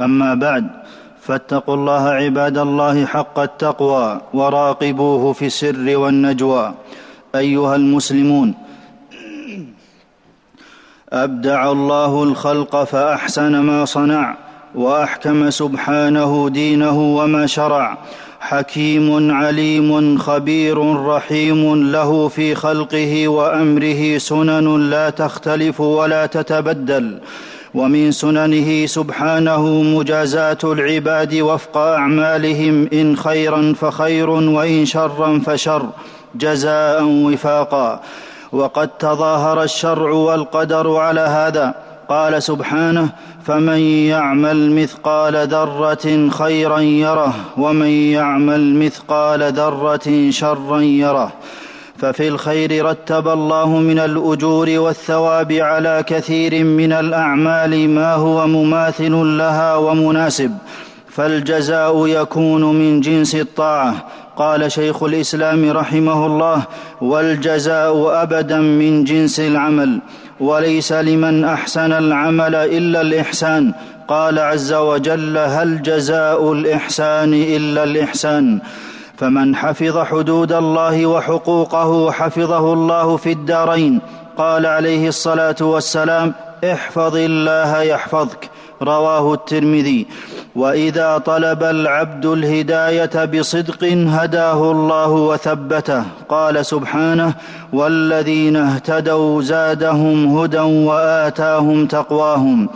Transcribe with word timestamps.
أما 0.00 0.34
بعد 0.34 0.66
فاتقوا 1.20 1.74
الله 1.74 2.08
عباد 2.08 2.58
الله 2.58 3.06
حق 3.06 3.38
التقوى 3.38 4.20
وراقبوه 4.34 5.32
في 5.32 5.46
السر 5.46 5.96
والنجوى. 5.96 6.74
أيها 7.34 7.76
المسلمون 7.76 8.54
أبدع 11.12 11.70
الله 11.72 12.22
الخلق 12.22 12.84
فأحسن 12.84 13.60
ما 13.60 13.84
صنع 13.84 14.36
وأحكم 14.74 15.50
سبحانه 15.50 16.48
دينه 16.48 17.16
وما 17.16 17.46
شرع. 17.46 17.98
حكيم 18.40 19.30
عليم 19.30 20.18
خبير 20.18 21.06
رحيم 21.06 21.92
له 21.92 22.28
في 22.28 22.54
خلقه 22.54 23.28
وأمره 23.28 24.18
سنن 24.18 24.90
لا 24.90 25.10
تختلف 25.10 25.80
ولا 25.80 26.26
تتبدل. 26.26 27.18
ومن 27.74 28.12
سننه 28.12 28.86
سبحانه 28.86 29.66
مجازاه 29.66 30.58
العباد 30.64 31.34
وفق 31.34 31.76
أعمالهم 31.76 32.88
إن 32.92 33.16
خيرا 33.16 33.74
فخير 33.80 34.30
وإن 34.30 34.84
شرا 34.84 35.40
فشر 35.46 35.86
جزاء 36.34 37.04
وفاقا. 37.04 38.00
وقد 38.52 38.88
تظاهر 38.88 39.62
الشرع 39.62 40.12
والقدر 40.12 40.96
على 40.96 41.20
هذا. 41.20 41.74
قال 42.08 42.42
سبحانه 42.42 43.08
فمن 43.46 43.78
يعمل 43.78 44.82
مثقال 44.82 45.36
ذرة 45.48 46.28
خيرا 46.28 46.80
يره 46.80 47.34
ومن 47.56 47.86
يعمل 47.86 48.74
مثقال 48.74 49.52
ذرة 49.52 50.30
شرا 50.30 50.80
يره. 50.80 51.32
ففي 52.02 52.28
الخير 52.28 52.86
رتب 52.86 53.28
الله 53.28 53.68
من 53.68 53.98
الأجور 53.98 54.70
والثواب 54.70 55.52
على 55.52 56.04
كثير 56.06 56.64
من 56.64 56.92
الأعمال 56.92 57.88
ما 57.88 58.14
هو 58.14 58.46
مماثل 58.46 59.12
لها 59.12 59.76
ومناسب 59.76 60.50
فالجزاء 61.08 62.06
يكون 62.06 62.64
من 62.74 63.00
جنس 63.00 63.34
الطاعة. 63.34 63.94
قال 64.36 64.72
شيخ 64.72 65.02
الإسلام 65.02 65.70
رحمه 65.70 66.26
الله 66.26 66.62
والجزاء 67.00 68.22
أبدا 68.22 68.58
من 68.58 69.04
جنس 69.04 69.40
العمل 69.40 70.00
وليس 70.40 70.92
لمن 70.92 71.44
أحسن 71.44 71.92
العمل 71.92 72.54
إلا 72.54 73.00
الإحسان. 73.00 73.72
قال 74.08 74.38
عز 74.38 74.72
وجل 74.72 75.38
هل 75.38 75.82
جزاء 75.82 76.52
الإحسان 76.52 77.34
إلا 77.34 77.84
الإحسان؟ 77.84 78.60
فمن 79.22 79.56
حفظ 79.56 79.98
حدود 79.98 80.52
الله 80.52 81.06
وحقوقه 81.06 82.10
حفظه 82.10 82.72
الله 82.72 83.16
في 83.16 83.32
الدارين. 83.32 84.00
قال 84.36 84.66
عليه 84.66 85.08
الصلاة 85.08 85.56
والسلام 85.60 86.34
احفظ 86.64 87.16
الله 87.16 87.82
يحفظك. 87.82 88.50
رواه 88.82 89.34
الترمذي 89.34 90.06
وإذا 90.56 91.18
طلب 91.18 91.62
العبد 91.62 92.26
الهداية 92.26 93.24
بصدق 93.24 93.84
هداه 93.84 94.70
الله 94.70 95.10
وثبته. 95.10 96.02
قال 96.28 96.66
سبحانه 96.66 97.34
والذين 97.72 98.56
اهتدوا 98.56 99.42
زادهم 99.42 100.38
هدى 100.38 100.58
وآتاهم 100.58 101.86
تقواهم. 101.86 102.68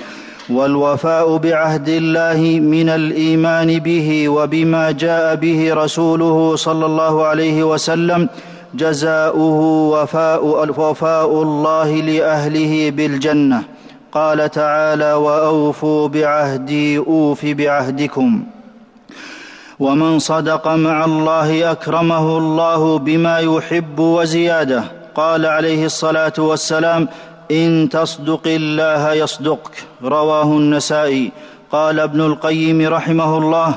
والوفاء 0.50 1.36
بعهد 1.36 1.88
الله 1.88 2.60
من 2.60 2.88
الإيمان 2.88 3.78
به 3.78 4.28
وبما 4.28 4.90
جاء 4.90 5.34
به 5.34 5.74
رسوله 5.74 6.56
صلى 6.56 6.86
الله 6.86 7.24
عليه 7.24 7.64
وسلم 7.64 8.28
جزاؤه 8.74 9.60
وفاء, 9.90 10.44
وفاء 10.80 11.42
الله 11.42 11.90
لأهله 11.94 12.90
بالجنة. 12.90 13.62
قال 14.12 14.50
تعالى 14.50 15.12
وأوفوا 15.12 16.08
بعهدي 16.08 16.98
أوف 16.98 17.46
بعهدكم. 17.46 18.42
ومن 19.78 20.18
صدق 20.18 20.68
مع 20.68 21.04
الله 21.04 21.70
أكرمه 21.72 22.38
الله 22.38 22.98
بما 22.98 23.38
يحب 23.38 23.98
وزياده. 23.98 24.84
قال 25.14 25.46
عليه 25.46 25.84
الصلاة 25.84 26.32
والسلام 26.38 27.08
إن 27.50 27.88
تصدق 27.88 28.42
الله 28.46 29.12
يصدقك. 29.12 29.70
رواه 30.04 30.42
النسائي. 30.42 31.32
قال 31.72 32.00
ابن 32.00 32.20
القيم 32.20 32.88
رحمه 32.88 33.38
الله 33.38 33.74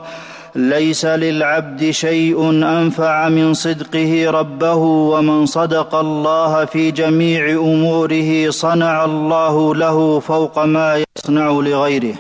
ليس 0.56 1.06
للعبد 1.06 1.90
شيء 1.90 2.50
أنفع 2.50 3.30
من 3.30 3.54
صدقه 3.54 4.32
ربه 4.32 4.76
ومن 4.76 5.46
صدق 5.46 5.96
الله 5.96 6.66
في 6.66 6.92
جميع 6.92 7.52
أموره 7.52 8.50
صنع 8.50 9.06
الله 9.06 9.76
له 9.76 10.20
فوق 10.20 10.60
ما 10.66 11.04
يصنع 11.18 11.50
لغيره. 11.50 12.14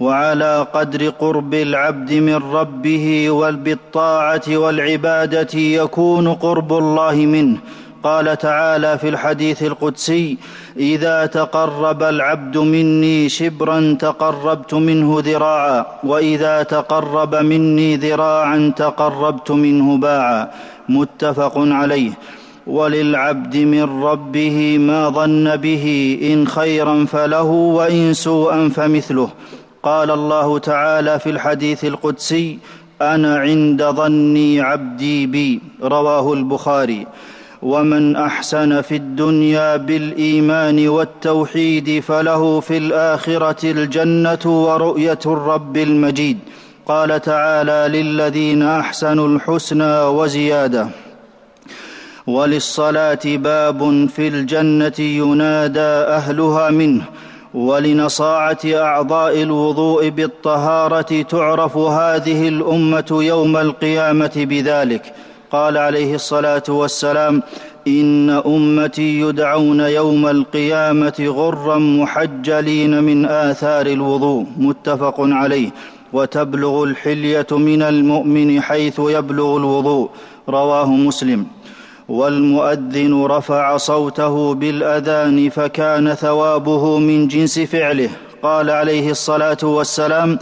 وعلى 0.00 0.66
قدر 0.74 1.08
قرب 1.08 1.54
العبد 1.54 2.12
من 2.12 2.40
ربه 2.52 3.30
وبالطاعه 3.30 4.42
والعبادة 4.48 5.58
يكون 5.58 6.34
قرب 6.34 6.72
الله 6.72 7.14
منه. 7.14 7.58
قال 8.04 8.38
تعالى 8.38 8.98
في 8.98 9.08
الحديث 9.08 9.62
القدسي 9.62 10.38
إذا 10.76 11.26
تقرب 11.26 12.02
العبد 12.02 12.58
مني 12.58 13.28
شبرا 13.28 13.96
تقربت 14.00 14.74
منه 14.74 15.22
ذراعا 15.24 15.86
وإذا 16.04 16.62
تقرب 16.62 17.34
مني 17.34 17.96
ذراعا 17.96 18.72
تقربت 18.76 19.50
منه 19.50 19.96
باعا. 19.96 20.50
متفق 20.88 21.52
عليه. 21.56 22.10
وللعبد 22.66 23.56
من 23.56 24.04
ربه 24.04 24.78
ما 24.78 25.08
ظن 25.08 25.56
به 25.56 26.18
إن 26.22 26.48
خيرا 26.48 27.04
فله 27.04 27.42
وإن 27.42 28.14
سوءا 28.14 28.68
فمثله. 28.68 29.28
قال 29.82 30.10
الله 30.10 30.58
تعالى 30.58 31.18
في 31.18 31.30
الحديث 31.30 31.84
القدسي 31.84 32.58
أنا 33.02 33.38
عند 33.38 33.82
ظني 33.82 34.60
عبدي 34.60 35.26
بي. 35.26 35.60
رواه 35.82 36.32
البخاري. 36.32 37.06
ومن 37.64 38.16
أحسن 38.16 38.80
في 38.80 38.96
الدنيا 38.96 39.76
بالإيمان 39.76 40.88
والتوحيد 40.88 42.00
فله 42.00 42.60
في 42.60 42.76
الآخرة 42.76 43.70
الجنة 43.70 44.64
ورؤية 44.66 45.18
الرب 45.26 45.76
المجيد. 45.76 46.38
قال 46.86 47.20
تعالى 47.22 48.02
للذين 48.02 48.62
أحسنوا 48.62 49.28
الحسنى 49.28 50.00
وزيادة. 50.00 50.88
وللصلاة 52.26 53.18
باب 53.24 54.08
في 54.08 54.28
الجنة 54.28 55.00
ينادى 55.00 55.80
أهلها 56.18 56.70
منه. 56.70 57.02
ولنصاعة 57.54 58.58
أعضاء 58.64 59.42
الوضوء 59.42 60.08
بالطهارة 60.08 61.22
تعرف 61.22 61.76
هذه 61.76 62.48
الأمة 62.48 63.06
يوم 63.10 63.56
القيامة 63.56 64.32
بذلك. 64.36 65.14
قال 65.50 65.78
عليه 65.78 66.14
الصلاة 66.14 66.62
والسلام 66.68 67.42
إن 67.88 68.30
أمتي 68.30 69.20
يدعون 69.20 69.80
يوم 69.80 70.26
القيامة 70.26 71.14
غرا 71.20 71.78
محجلين 71.78 73.02
من 73.02 73.26
آثار 73.26 73.86
الوضوء 73.86 74.46
متفق 74.56 75.14
عليه. 75.18 75.70
وتبلغ 76.12 76.84
الحلية 76.84 77.46
من 77.50 77.82
المؤمن 77.82 78.60
حيث 78.60 79.00
يبلغ 79.04 79.56
الوضوء. 79.56 80.10
رواه 80.48 80.86
مسلم. 80.86 81.46
والمؤذن 82.08 83.24
رفع 83.24 83.76
صوته 83.76 84.54
بالأذان 84.54 85.48
فكان 85.48 86.14
ثوابه 86.14 86.98
من 86.98 87.28
جنس 87.28 87.58
فعله. 87.58 88.10
قال 88.42 88.70
عليه 88.70 89.10
الصلاة 89.10 89.58
والسلام 89.62 90.38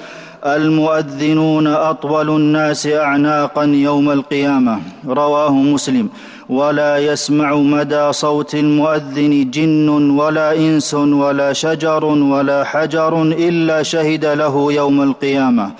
المؤذنون 0.46 1.66
أطول 1.66 2.30
الناس 2.30 2.86
اعناقا 2.86 3.64
يوم 3.64 4.10
القيامة. 4.10 4.80
رواه 5.06 5.52
مسلم. 5.52 6.08
ولا 6.48 6.98
يسمع 6.98 7.54
مدى 7.54 8.12
صوت 8.12 8.54
المؤذن 8.54 9.50
جن 9.50 9.88
ولا 10.10 10.56
إنس 10.56 10.94
ولا 10.94 11.52
شجر 11.52 12.04
ولا 12.04 12.64
حجر 12.64 13.22
إلا 13.22 13.82
شهد 13.82 14.24
له 14.24 14.72
يوم 14.72 15.02
القيامة. 15.02 15.70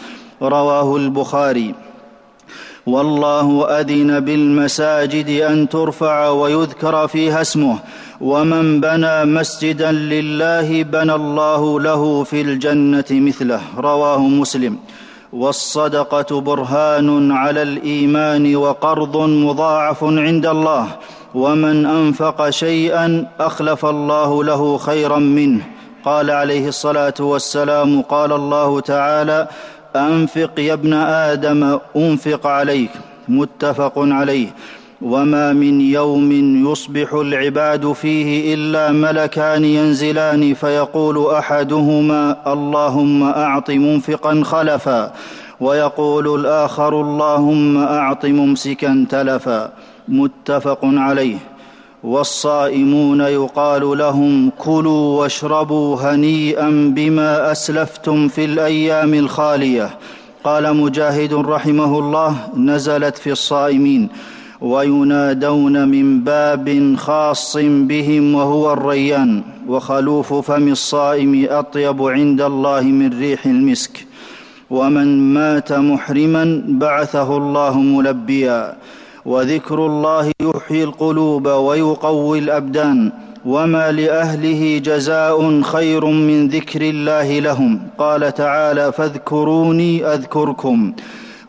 رواه 0.42 0.96
البخاري. 0.96 1.74
والله 2.86 3.66
اذن 3.80 4.20
بالمساجد 4.20 5.28
أن 5.40 5.68
ترفع 5.68 6.28
ويذكر 6.28 7.08
فيها 7.08 7.40
اسمه 7.40 7.78
ومن 8.20 8.80
بنى 8.80 9.24
مسجدا 9.24 9.92
لله 9.92 10.82
بنى 10.82 11.14
الله 11.14 11.80
له 11.80 12.24
في 12.24 12.40
الجنة 12.40 13.04
مثله 13.10 13.60
رواه 13.76 14.18
مسلم. 14.18 14.78
والصدقة 15.32 16.40
برهان 16.40 17.32
على 17.32 17.62
الإيمان 17.62 18.56
وقرض 18.56 19.16
مضاعف 19.16 20.04
عند 20.04 20.46
الله 20.46 20.86
ومن 21.34 21.86
أنفق 21.86 22.50
شيئا 22.50 23.26
أخلف 23.40 23.86
الله 23.86 24.44
له 24.44 24.78
خيرا 24.78 25.18
منه. 25.18 25.60
قال 26.04 26.30
عليه 26.30 26.68
الصلاة 26.68 27.14
والسلام 27.20 28.02
قال 28.02 28.32
الله 28.32 28.80
تعالى 28.80 29.48
أنفق 29.96 30.60
يا 30.60 30.72
ابن 30.72 30.92
آدم 30.92 31.78
أنفق 31.96 32.46
عليك 32.46 32.90
متفق 33.28 33.92
عليه. 33.96 34.46
وما 35.02 35.52
من 35.52 35.80
يوم 35.80 36.32
يصبح 36.72 37.14
العباد 37.14 37.92
فيه 37.92 38.54
إلا 38.54 38.92
ملكان 38.92 39.64
ينزلان 39.64 40.54
فيقول 40.54 41.34
أحدهما 41.34 42.52
اللهم 42.52 43.22
أعط 43.22 43.70
منفقا 43.70 44.42
خلفا 44.44 45.12
ويقول 45.60 46.40
الآخر 46.40 47.00
اللهم 47.00 47.76
أعط 47.78 48.26
ممسكا 48.26 49.06
تلفا. 49.10 49.72
متفق 50.08 50.78
عليه. 50.82 51.36
والصائمون 52.04 53.20
يقال 53.20 53.98
لهم 53.98 54.50
كلوا 54.58 55.20
واشربوا 55.20 55.96
هنيئا 55.96 56.92
بما 56.96 57.52
أسلفتم 57.52 58.28
في 58.28 58.44
الأيام 58.44 59.14
الخالية. 59.14 59.90
قال 60.44 60.76
مجاهد 60.76 61.34
رحمه 61.34 61.98
الله 61.98 62.36
نزلت 62.56 63.18
في 63.18 63.32
الصائمين. 63.32 64.08
وينادون 64.60 65.88
من 65.88 66.20
باب 66.20 66.94
خاص 66.96 67.56
بهم 67.60 68.34
وهو 68.34 68.72
الريان. 68.72 69.42
وخلوف 69.68 70.34
فم 70.34 70.68
الصائم 70.68 71.46
أطيب 71.50 72.02
عند 72.02 72.40
الله 72.40 72.80
من 72.80 73.18
ريح 73.18 73.46
المسك. 73.46 74.06
ومن 74.70 75.34
مات 75.34 75.72
محرما 75.72 76.62
بعثه 76.68 77.36
الله 77.36 77.78
ملبيا. 77.78 78.76
وذكر 79.26 79.86
الله 79.86 80.32
يحيي 80.40 80.84
القلوب 80.84 81.46
ويقوي 81.46 82.38
الأبدان 82.38 83.12
وما 83.44 83.92
لأهله 83.92 84.78
جزاء 84.78 85.62
خير 85.62 86.06
من 86.06 86.48
ذكر 86.48 86.80
الله 86.82 87.38
لهم. 87.38 87.80
قال 87.98 88.34
تعالى 88.34 88.92
فاذكروني 88.92 90.04
أذكركم. 90.06 90.92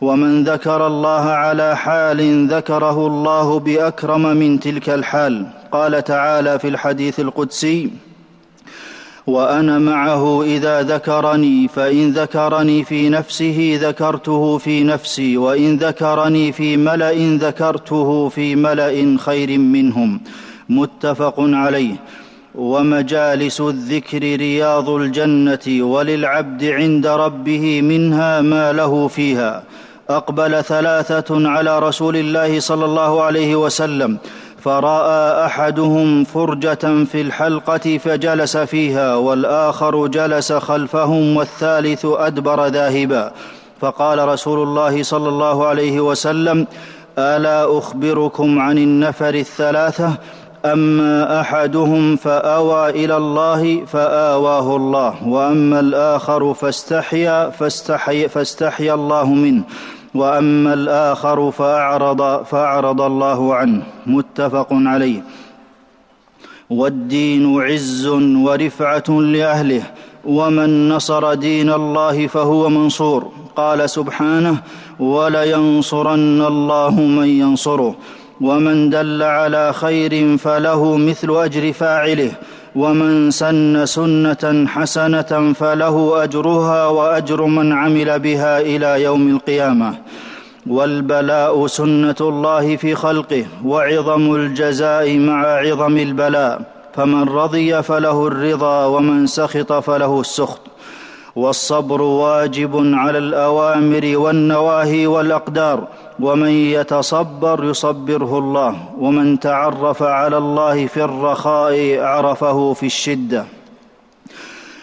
ومن 0.00 0.44
ذكر 0.44 0.86
الله 0.86 1.24
على 1.24 1.76
حال 1.76 2.46
ذكره 2.46 3.06
الله 3.06 3.58
بأكرم 3.58 4.22
من 4.22 4.60
تلك 4.60 4.90
الحال. 4.90 5.46
قال 5.72 6.04
تعالى 6.04 6.58
في 6.58 6.68
الحديث 6.68 7.20
القدسي 7.20 8.03
وأنا 9.26 9.78
معه 9.78 10.42
إذا 10.42 10.82
ذكرني 10.82 11.68
فإن 11.68 12.10
ذكرني 12.10 12.84
في 12.84 13.08
نفسه 13.08 13.78
ذكرته 13.82 14.58
في 14.58 14.84
نفسي 14.84 15.36
وإن 15.36 15.76
ذكرني 15.76 16.52
في 16.52 16.76
ملأ 16.76 17.36
ذكرته 17.36 18.28
في 18.28 18.56
ملأ 18.56 19.16
خير 19.18 19.58
منهم. 19.58 20.20
متفق 20.68 21.34
عليه. 21.38 21.94
ومجالس 22.54 23.60
الذكر 23.60 24.18
رياض 24.18 24.90
الجنة 24.90 25.84
وللعبد 25.84 26.64
عند 26.64 27.06
ربه 27.06 27.82
منها 27.82 28.40
ما 28.40 28.72
له 28.72 29.08
فيها. 29.08 29.62
أقبل 30.10 30.64
ثلاثة 30.64 31.48
على 31.48 31.78
رسول 31.78 32.16
الله 32.16 32.60
صلى 32.60 32.84
الله 32.84 33.22
عليه 33.22 33.56
وسلم. 33.56 34.18
فراى 34.64 35.46
احدهم 35.46 36.24
فرجه 36.24 37.04
في 37.04 37.20
الحلقة 37.20 37.98
فجلس 37.98 38.56
فيها 38.56 39.16
والاخر 39.16 40.06
جلس 40.06 40.52
خلفهم 40.52 41.36
والثالث 41.36 42.04
ادبر 42.04 42.66
ذاهبا 42.66 43.32
فقال 43.80 44.28
رسول 44.28 44.62
الله 44.62 45.02
صلى 45.02 45.28
الله 45.28 45.66
عليه 45.66 46.00
وسلم 46.00 46.66
الا 47.18 47.78
اخبركم 47.78 48.58
عن 48.58 48.78
النفر 48.78 49.34
الثلاثه 49.34 50.12
اما 50.64 51.40
احدهم 51.40 52.16
فاوى 52.16 52.90
إلى 52.90 53.16
الله 53.16 53.84
فاواه 53.84 54.76
الله 54.76 55.28
واما 55.28 55.80
الآخر 55.80 56.54
فاستحيا 56.54 57.50
فاستحي, 57.50 58.28
فاستحيا 58.28 58.94
الله 58.94 59.24
منه 59.24 59.62
وأما 60.14 60.74
الآخر 60.74 61.50
فاعرض 61.50 62.44
فأعرض 62.44 63.00
الله 63.00 63.54
عنه. 63.54 63.82
متفق 64.06 64.68
عليه. 64.70 65.22
والدين 66.70 67.62
عز 67.62 68.06
ورفعة 68.46 69.20
لأهله. 69.20 69.82
ومن 70.24 70.88
نصر 70.88 71.34
دين 71.34 71.70
الله 71.70 72.26
فهو 72.26 72.68
منصور. 72.68 73.32
قال 73.56 73.90
سبحانه 73.90 74.56
ولينصرن 75.00 76.42
الله 76.42 76.90
من 76.90 77.26
ينصره. 77.26 77.94
ومن 78.40 78.90
دل 78.90 79.22
على 79.22 79.72
خير 79.72 80.36
فله 80.36 80.96
مثل 80.96 81.36
أجر 81.44 81.72
فاعله. 81.72 82.30
ومن 82.74 83.30
سن 83.30 83.86
سنة 83.86 84.66
حسنة 84.66 85.52
فله 85.52 86.24
أجرها 86.24 86.86
وأجر 86.86 87.44
من 87.44 87.72
عمل 87.72 88.18
بها 88.18 88.60
إلى 88.60 89.02
يوم 89.02 89.28
القيامة. 89.28 89.94
والبلاء 90.66 91.66
سنة 91.66 92.16
الله 92.20 92.76
في 92.76 92.94
خلقه 92.94 93.46
وعظم 93.64 94.34
الجزاء 94.34 95.18
مع 95.18 95.46
عظم 95.46 95.96
البلاء. 95.96 96.62
فمن 96.94 97.28
رضي 97.28 97.82
فله 97.82 98.26
الرضا 98.26 98.86
ومن 98.86 99.26
سخط 99.26 99.72
فله 99.72 100.20
السخط. 100.20 100.60
والصبر 101.36 102.02
واجب 102.02 102.94
على 102.94 103.18
الأوامر 103.18 104.12
والنواهي 104.16 105.06
والأقدار. 105.06 105.88
ومن 106.20 106.48
يتصبر 106.48 107.64
يصبره 107.64 108.38
الله. 108.38 108.76
ومن 108.98 109.40
تعرف 109.40 110.02
على 110.02 110.38
الله 110.38 110.86
في 110.86 111.04
الرخاء 111.04 111.98
عرفه 112.00 112.72
في 112.72 112.86
الشدة. 112.86 113.44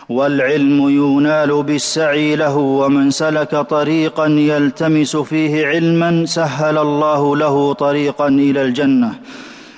والعلم 0.09 0.89
ينال 0.89 1.63
بالسعي 1.63 2.35
له. 2.35 2.57
ومن 2.57 3.11
سلك 3.11 3.55
طريقا 3.55 4.27
يلتمس 4.27 5.15
فيه 5.15 5.67
علما 5.67 6.25
سهل 6.25 6.77
الله 6.77 7.35
له 7.35 7.73
طريقا 7.73 8.27
إلى 8.27 8.61
الجنة. 8.61 9.11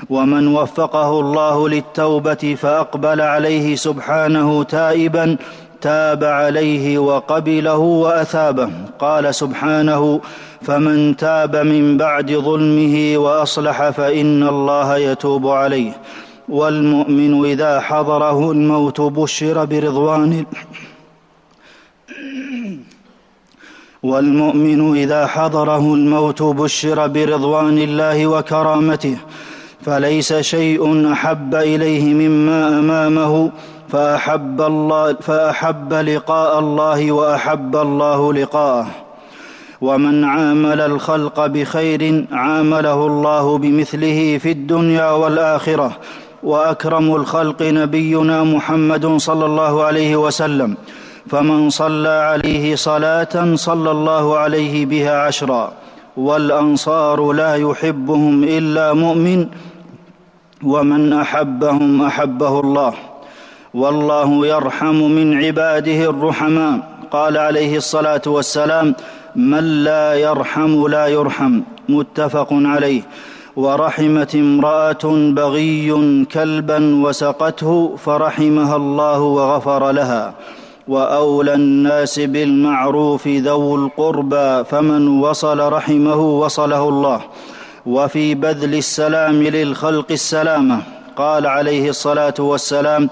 ومن 0.10 0.48
وفقه 0.48 1.20
الله 1.20 1.70
للتوبة 1.70 2.58
فأقبل 2.62 3.22
عليه 3.22 3.75
سبحانه 3.75 4.64
تائبا. 4.64 5.38
تاب 5.84 6.24
عليه 6.24 6.86
وقبله 7.00 7.78
وأثابه. 7.78 8.70
قال 9.00 9.36
سبحانه 9.36 10.22
فمن 10.62 11.16
تاب 11.25 11.54
من 11.56 11.98
بعد 11.98 12.30
ظلمه 12.32 12.96
وأصلح 13.24 13.90
فإن 13.90 14.40
الله 14.54 14.98
يتوب 14.98 15.48
عليه. 15.48 15.94
والمؤمن 16.50 17.46
إذا 17.46 17.80
حضره 17.80 18.52
الموت 18.52 19.02
بشر 19.02 19.66
برضوان 19.66 20.46
والمؤمن 24.04 24.98
إذا 24.98 25.28
حضره 25.28 25.94
الموت 25.94 26.42
بشر 26.42 27.08
برضوان 27.08 27.78
الله 27.78 28.28
وكرامته 28.28 29.18
فليس 29.86 30.34
شيء 30.34 31.12
أحب 31.13 31.56
إليه 31.56 32.13
مما 32.13 32.80
أمامه 32.80 33.52
فأحب, 33.94 34.62
الله 34.62 35.14
فأحب 35.14 35.94
لقاء 35.94 36.60
الله 36.60 37.12
وأحب 37.12 37.76
الله 37.76 38.34
لقاءه 38.34 38.88
ومن 39.82 40.24
عامل 40.24 40.82
الخلق 40.82 41.46
بخير 41.46 42.26
عامله 42.32 43.08
الله 43.08 43.58
بمثله 43.58 44.38
في 44.38 44.52
الدنيا 44.52 45.12
والآخرة. 45.12 45.92
وأكرم 46.44 47.16
الخلق 47.16 47.62
نبينا 47.62 48.44
محمد 48.44 49.18
صلى 49.18 49.46
الله 49.46 49.84
عليه 49.84 50.16
وسلم. 50.16 50.76
فمن 51.30 51.70
صلى 51.70 52.10
عليه 52.10 52.76
صلاة 52.76 53.56
صلى 53.56 53.92
الله 53.92 54.38
عليه 54.38 54.86
بها 54.86 55.22
عشرا. 55.22 55.72
والأنصار 56.18 57.32
لا 57.32 57.56
يحبهم 57.56 58.44
إلا 58.44 58.94
مؤمن. 58.94 59.46
ومن 60.64 61.14
أحبهم 61.14 62.02
أحبه 62.02 62.60
الله. 62.60 63.12
والله 63.74 64.48
يرحم 64.48 64.96
من 64.96 65.44
عباده 65.44 66.10
الرحماء. 66.10 66.80
قال 67.12 67.38
عليه 67.38 67.77
الصلاة 67.77 68.22
والسلام 68.25 68.96
من 69.36 69.84
لا 69.84 70.13
يرحم 70.13 70.88
لا 70.88 71.08
يرحم. 71.08 71.62
متفق 71.89 72.48
عليه. 72.51 73.01
ورحمت 73.56 74.36
امرأة 74.36 75.32
بغي 75.34 76.25
كلبا 76.32 77.03
وسقته 77.06 77.96
فرحمها 78.06 78.75
الله 78.75 79.20
وغفر 79.20 79.92
لها. 79.92 80.34
وأولى 80.88 81.53
الناس 81.53 82.20
بالمعروف 82.20 83.27
ذو 83.27 83.75
القربى 83.75 84.63
فمن 84.63 85.08
وصل 85.08 85.60
رحمه 85.60 86.15
وصله 86.15 86.89
الله. 86.89 87.22
وفي 87.86 88.36
بذل 88.36 88.75
السلام 88.75 89.44
للخلق 89.44 90.12
السلامة. 90.12 90.82
قال 91.18 91.48
عليه 91.48 91.89
الصلاة 91.89 92.34
والسلام 92.39 93.10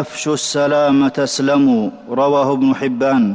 أفشوا 0.00 0.34
السلام 0.34 1.08
تسلموا 1.08 1.90
رواه 2.10 2.52
ابن 2.52 2.74
حبان. 2.74 3.34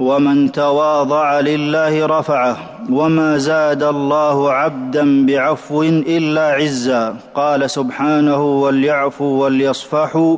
ومن 0.00 0.52
تواضع 0.52 1.40
لله 1.40 2.06
رفعه 2.06 2.56
وما 2.90 3.38
زاد 3.38 3.82
الله 3.82 4.52
عبدا 4.52 5.26
بعفو 5.26 5.82
إلا 5.82 6.46
عزا. 6.52 7.16
قال 7.34 7.70
سبحانه 7.70 8.42
وليعفوا 8.62 9.44
وليصفحوا 9.44 10.36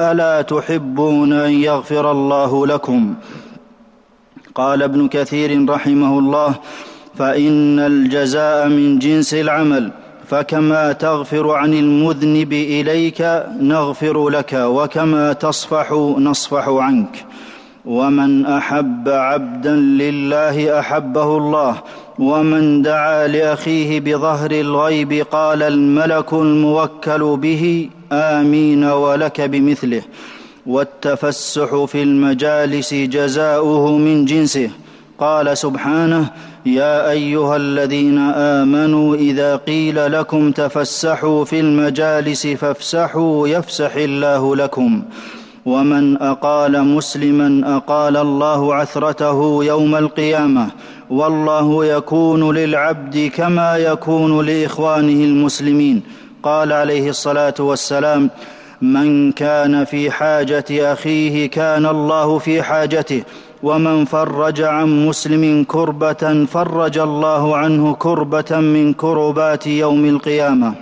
ألا 0.00 0.42
تحبون 0.42 1.32
أن 1.32 1.50
يغفر 1.50 2.10
الله 2.10 2.66
لكم؟ 2.66 3.14
قال 4.54 4.82
ابن 4.82 5.08
كثير 5.08 5.70
رحمه 5.70 6.18
الله 6.18 6.54
فإن 7.18 7.78
الجزاء 7.78 8.68
من 8.68 8.98
جنس 8.98 9.34
العمل 9.34 9.90
فكما 10.28 10.92
تغفر 10.92 11.50
عن 11.50 11.74
المذنب 11.74 12.52
إليك 12.52 13.46
نغفر 13.60 14.28
لك 14.28 14.52
وكما 14.52 15.32
تصفح 15.32 15.92
نصفح 16.18 16.68
عنك. 16.68 17.24
ومن 17.84 18.46
أحب 18.46 19.08
عبدا 19.08 19.76
لله 19.76 20.78
أحبه 20.80 21.36
الله 21.36 21.82
ومن 22.18 22.82
دعا 22.82 23.26
لأخيه 23.26 24.00
بظهر 24.00 24.50
الغيب 24.50 25.12
قال 25.30 25.62
الملك 25.62 26.32
الموكل 26.32 27.36
به 27.36 27.88
آمين 28.12 28.84
ولك 28.84 29.40
بمثله. 29.40 30.02
والتفسح 30.66 31.84
في 31.84 32.02
المجالس 32.02 32.94
جزاؤه 32.94 33.98
من 33.98 34.24
جنسه 34.24 34.70
قال 35.18 35.58
سبحانه 35.58 36.30
يا 36.66 37.10
أيها 37.10 37.56
الذين 37.56 38.18
آمنوا 38.34 39.14
إذا 39.16 39.56
قيل 39.56 40.12
لكم 40.12 40.52
تفسحوا 40.52 41.44
في 41.44 41.60
المجالس 41.60 42.46
فافسحوا 42.46 43.48
يفسح 43.48 43.94
الله 43.96 44.56
لكم. 44.56 45.02
ومن 45.66 46.22
أقال 46.22 46.84
مسلما 46.84 47.76
أقال 47.76 48.16
الله 48.16 48.74
عثرته 48.74 49.64
يوم 49.64 49.96
القيامة. 49.96 50.68
والله 51.10 51.84
يكون 51.84 52.54
للعبد 52.54 53.30
كما 53.34 53.76
يكون 53.76 54.46
لإخوانه 54.46 55.24
المسلمين. 55.24 56.02
قال 56.42 56.72
عليه 56.72 57.10
الصلاة 57.10 57.54
والسلام 57.58 58.30
من 58.82 59.32
كان 59.32 59.84
في 59.84 60.10
حاجة 60.10 60.92
أخيه 60.92 61.50
كان 61.50 61.86
الله 61.86 62.38
في 62.38 62.62
حاجته. 62.62 63.22
ومن 63.62 64.04
فرج 64.04 64.62
عن 64.62 65.06
مسلم 65.06 65.64
كربة 65.68 66.44
فرج 66.44 66.98
الله 66.98 67.56
عنه 67.56 67.94
كربة 67.94 68.60
من 68.60 68.92
كربات 68.92 69.66
يوم 69.66 70.04
القيامة. 70.04 70.74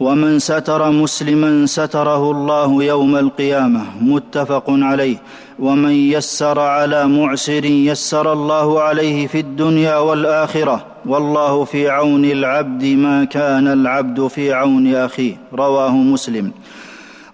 ومن 0.00 0.38
ستر 0.38 0.90
مسلما 0.90 1.66
ستره 1.66 2.30
الله 2.30 2.84
يوم 2.84 3.16
القيامة. 3.16 3.82
متفق 4.00 4.64
عليه. 4.68 5.16
ومن 5.58 5.90
يسر 5.90 6.60
على 6.60 7.08
معسر 7.08 7.64
يسر 7.64 8.32
الله 8.32 8.80
عليه 8.80 9.26
في 9.26 9.40
الدنيا 9.40 9.96
والآخرة. 9.96 10.86
والله 11.06 11.64
في 11.64 11.88
عون 11.88 12.24
العبد 12.24 12.84
ما 12.84 13.24
كان 13.24 13.68
العبد 13.68 14.26
في 14.26 14.52
عون 14.52 14.94
أخيه. 14.94 15.36
رواه 15.54 15.92
مسلم. 15.92 16.52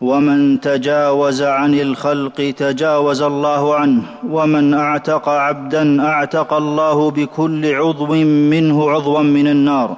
ومن 0.00 0.60
تجاوز 0.60 1.42
عن 1.42 1.74
الخلق 1.74 2.54
تجاوز 2.56 3.22
الله 3.22 3.74
عنه 3.74 4.02
ومن 4.30 4.74
أعتق 4.74 5.28
عبدا 5.28 6.06
أعتق 6.06 6.52
الله 6.52 7.10
بكل 7.10 7.74
عضو 7.74 8.14
منه 8.24 8.90
عضوا 8.90 9.22
من 9.22 9.48
النار 9.48 9.96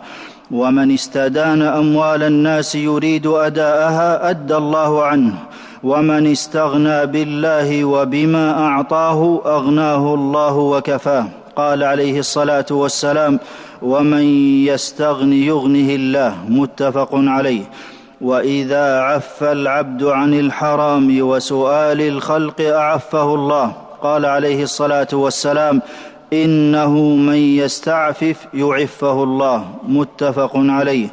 ومن 0.50 0.90
استدان 0.95 1.62
أموال 1.62 2.23
الناس 2.23 2.75
يريد 2.75 3.26
أداءها 3.26 4.31
أدى 4.31 4.57
الله 4.57 5.05
عنه 5.05 5.35
ومن 5.83 6.26
استغنى 6.26 7.07
بالله 7.07 7.85
وبما 7.85 8.67
أعطاه 8.67 9.40
أغناه 9.47 10.14
الله 10.14 10.57
وكفاه. 10.57 11.26
قال 11.57 11.85
عليه 11.85 12.19
الصلاة 12.19 12.67
والسلام 12.71 13.38
ومن 13.83 14.23
يستغن 14.67 15.33
يغنه 15.33 15.95
الله. 15.95 16.35
متفق 16.49 17.11
عليه. 17.12 17.62
واذا 18.21 19.01
عف 19.01 19.43
العبد 19.43 20.05
عن 20.05 20.35
الحرام 20.35 21.21
وسؤال 21.21 22.01
الخلق 22.01 22.61
اعفه 22.61 23.35
الله 23.35 23.73
قال 24.03 24.27
عليه 24.27 24.63
الصلاه 24.63 25.09
والسلام 25.13 25.83
انه 26.33 26.93
من 26.99 27.35
يستعفف 27.35 28.47
يعفه 28.55 29.23
الله 29.23 29.69
متفق 29.89 30.53
عليه 30.55 31.09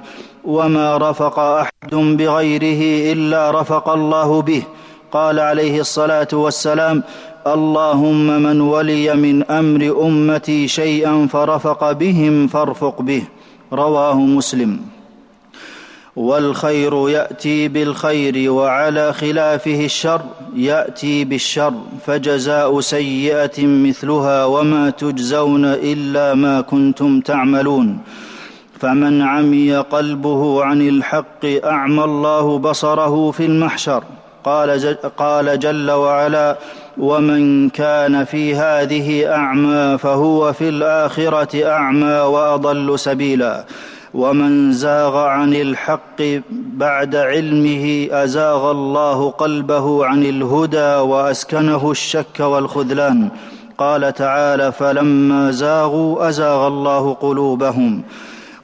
وما 0.45 0.97
رفق 0.97 1.39
احد 1.39 1.95
بغيره 1.95 3.13
الا 3.13 3.61
رفق 3.61 3.89
الله 3.89 4.41
به 4.41 4.63
قال 5.11 5.39
عليه 5.39 5.79
الصلاه 5.79 6.27
والسلام 6.33 7.03
اللهم 7.47 8.27
من 8.41 8.61
ولي 8.61 9.13
من 9.13 9.43
أمر 9.43 10.07
امتي 10.07 10.67
شيئا 10.67 11.27
فرفق 11.31 11.91
بهم 11.91 12.47
فارفق 12.47 13.01
به 13.01 13.23
رواه 13.73 14.19
مسلم 14.19 14.94
والخير 16.15 17.09
يأتي 17.09 17.67
بالخير 17.67 18.51
وعلى 18.51 19.13
خلافه 19.13 19.85
الشر 19.85 20.21
يأتي 20.55 21.23
بالشر 21.23 21.73
فجزاء 22.05 22.79
سيئة 22.79 23.65
مثلها 23.65 24.45
وما 24.45 24.89
تجزون 24.89 25.65
إلا 25.65 26.33
ما 26.33 26.61
كنتم 26.61 27.19
تعملون. 27.19 27.97
فمن 28.79 29.21
عمي 29.21 29.77
قلبه 29.77 30.63
عن 30.63 30.81
الحق 30.81 31.45
أعمى 31.65 32.03
الله 32.03 32.57
بصره 32.59 33.31
في 33.31 33.45
المحشر. 33.45 34.03
قال, 34.43 34.97
قال 35.17 35.59
جل 35.59 35.91
وعلا 35.91 36.57
ومن 36.97 37.69
كان 37.69 38.25
في 38.25 38.55
هذه 38.55 39.33
أعمى 39.33 39.97
فهو 39.97 40.53
في 40.53 40.69
الآخرة 40.69 41.67
أعمى 41.67 42.19
وأضل 42.19 42.99
سبيلا. 42.99 43.65
ومن 44.15 44.71
زاغ 44.71 45.17
عن 45.17 45.53
الحق 45.53 46.41
بعد 46.51 47.15
علمه 47.15 48.07
أزاغ 48.11 48.71
الله 48.71 49.29
قلبه 49.29 50.05
عن 50.05 50.23
الهدى 50.23 50.95
وأسكنه 50.95 51.91
الشك 51.91 52.39
والخذلان. 52.39 53.29
قال 53.77 54.13
تعالى 54.13 54.71
فلما 54.71 55.51
زاغوا 55.51 56.29
أزاغ 56.29 56.67
الله 56.67 57.13
قلوبهم. 57.13 58.01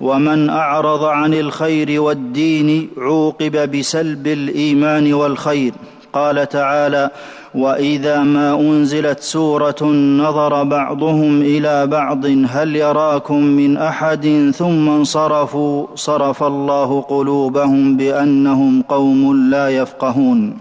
ومن 0.01 0.50
أعرض 0.50 1.03
عن 1.03 1.34
الخير 1.34 2.01
والدين 2.01 2.89
عوقب 2.98 3.72
بسلب 3.72 4.27
الإيمان 4.27 5.13
والخير. 5.13 5.74
قال 6.13 6.50
تعالى 6.50 7.10
وإذا 7.55 8.24
ما 8.24 8.55
أنزلت 8.55 9.20
سورة 9.20 9.84
نظر 10.17 10.63
بعضهم 10.63 11.41
إلى 11.41 11.88
بعض 11.88 12.25
هل 12.25 12.75
يراكم 12.75 13.43
من 13.43 13.77
أحد؟ 13.77 14.51
ثم 14.55 14.89
انصرفوا 14.89 15.88
صرف 15.96 16.43
الله 16.43 17.01
قلوبهم 17.01 17.98
بأنهم 17.98 18.81
قوم 18.81 19.50
لا 19.50 19.70
يفقهون. 19.70 20.58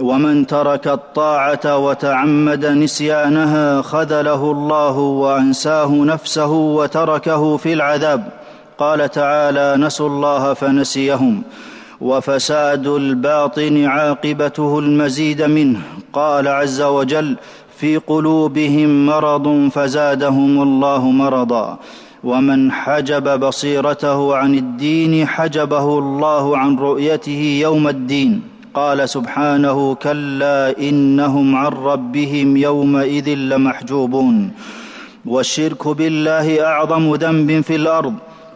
ومن 0.00 0.46
ترك 0.46 0.88
الطاعة 0.88 1.78
وتعمد 1.78 2.66
نسيانها 2.66 3.82
خذله 3.82 4.50
الله 4.50 4.98
وأنساه 4.98 5.94
نفسه 5.94 6.52
وتركه 6.52 7.56
في 7.56 7.72
العذاب. 7.72 8.28
قال 8.78 9.10
تعالى 9.10 9.76
نسوا 9.78 10.08
الله 10.08 10.54
فنسيهم. 10.54 11.42
وفساد 12.04 12.86
الباطن 12.86 13.84
عاقبته 13.84 14.78
المزيد 14.78 15.42
منه. 15.42 15.80
قال 16.12 16.48
عز 16.48 16.82
وجل 16.82 17.36
في 17.76 17.96
قلوبهم 17.96 19.06
مرض 19.06 19.68
فزادهم 19.72 20.62
الله 20.62 21.10
مرضا. 21.10 21.78
ومن 22.24 22.72
حجب 22.72 23.40
بصيرته 23.40 24.36
عن 24.36 24.54
الدين 24.54 25.26
حجبه 25.26 25.98
الله 25.98 26.58
عن 26.58 26.76
رؤيته 26.76 27.58
يوم 27.62 27.88
الدين. 27.88 28.42
قال 28.74 29.08
سبحانه 29.08 29.94
كلا 29.94 30.78
إنهم 30.78 31.56
عن 31.56 31.72
ربهم 31.72 32.56
يومئذ 32.56 33.28
لمحجوبون. 33.28 34.50
والشرك 35.26 35.88
بالله 35.88 36.62
أعظم 36.64 37.14
ذنب 37.14 37.60
في 37.60 37.76
الأرض. 37.76 38.14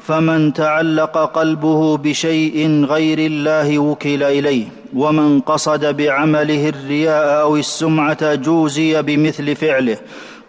فمن 0.08 0.52
تعلق 0.52 1.18
قلبه 1.18 1.96
بشيء 1.96 2.84
غير 2.84 3.18
الله 3.18 3.78
وكل 3.78 4.22
إليه 4.22 4.64
ومن 4.94 5.40
قصد 5.40 5.96
بعمله 5.96 6.68
الرياء 6.68 7.40
أو 7.40 7.56
السمعة 7.56 8.34
جوزي 8.34 9.02
بمثل 9.02 9.56
فعله. 9.56 9.96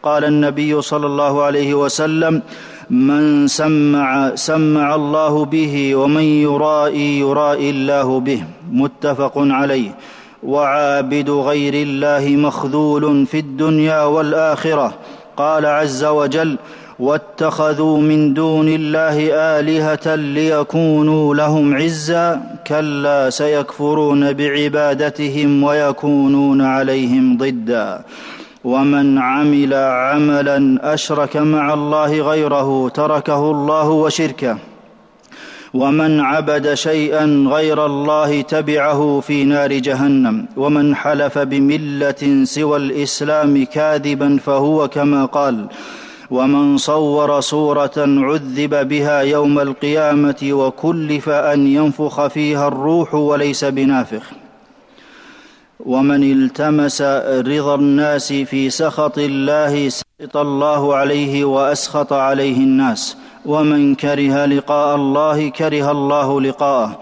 قال 0.03 0.25
النبي 0.25 0.81
صلى 0.81 1.05
الله 1.05 1.43
عليه 1.43 1.73
وسلم 1.73 2.41
من 2.89 3.47
سمع 3.47 4.35
سمع 4.35 4.95
الله 4.95 5.45
به 5.45 5.95
ومن 5.95 6.23
يرائي 6.23 7.19
يرائي 7.19 7.69
الله 7.69 8.19
به. 8.19 8.43
متفق 8.71 9.33
عليه. 9.35 9.95
وعابد 10.43 11.29
غير 11.29 11.73
الله 11.73 12.29
مخذول 12.29 13.25
في 13.25 13.39
الدنيا 13.39 14.03
والآخرة. 14.03 14.93
قال 15.37 15.65
عز 15.65 16.03
وجل 16.05 16.57
واتخذوا 16.99 17.97
من 17.97 18.33
دون 18.33 18.67
الله 18.67 19.33
آلهة 19.33 20.15
ليكونوا 20.15 21.35
لهم 21.35 21.75
عزا 21.75 22.41
كلا 22.67 23.29
سيكفرون 23.29 24.33
بعبادتهم 24.33 25.63
ويكونون 25.63 26.61
عليهم 26.61 27.37
ضدا. 27.37 28.01
ومن 28.63 29.17
عمل 29.17 29.73
عملا 29.73 30.79
أشرك 30.93 31.37
مع 31.37 31.73
الله 31.73 32.21
غيره 32.21 32.89
تركه 32.89 33.51
الله 33.51 33.89
وشركه. 33.89 34.57
ومن 35.73 36.19
عبد 36.19 36.73
شيئا 36.73 37.45
غير 37.47 37.85
الله 37.85 38.41
تبعه 38.41 39.19
في 39.19 39.43
نار 39.43 39.73
جهنم. 39.73 40.45
ومن 40.57 40.95
حلف 40.95 41.37
بملة 41.37 42.43
سوى 42.43 42.77
الإسلام 42.77 43.65
كاذبا 43.65 44.37
فهو 44.37 44.87
كما 44.87 45.25
قال 45.25 45.67
ومن 46.31 46.77
صور 46.77 47.39
صورة 47.39 47.97
عذب 47.97 48.87
بها 48.87 49.19
يوم 49.19 49.59
القيامة 49.59 50.49
وكلف 50.51 51.29
أن 51.29 51.67
ينفخ 51.67 52.27
فيها 52.27 52.67
الروح 52.67 53.15
وليس 53.15 53.65
بنافخ. 53.65 54.29
ومن 55.85 56.23
التمس 56.31 57.01
رضا 57.51 57.75
الناس 57.75 58.33
في 58.33 58.69
سخط 58.69 59.17
الله 59.17 59.89
سخط 59.89 60.37
الله 60.37 60.95
عليه 60.95 61.45
وأسخط 61.45 62.13
عليه 62.13 62.57
الناس. 62.57 63.17
ومن 63.45 63.95
كره 63.95 64.45
لقاء 64.45 64.95
الله 64.95 65.49
كره 65.49 65.91
الله 65.91 66.41
لقاءه. 66.41 66.99